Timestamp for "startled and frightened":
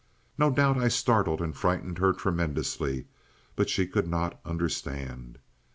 0.87-1.99